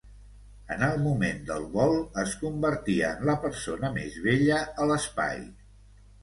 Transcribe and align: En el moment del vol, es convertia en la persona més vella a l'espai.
En 0.75 0.85
el 0.85 0.95
moment 1.01 1.43
del 1.49 1.67
vol, 1.75 1.93
es 2.21 2.33
convertia 2.45 3.11
en 3.19 3.29
la 3.31 3.37
persona 3.45 3.93
més 3.99 4.19
vella 4.25 4.59
a 4.83 4.89
l'espai. 4.95 5.39